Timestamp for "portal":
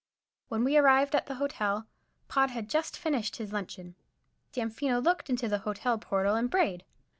5.99-6.33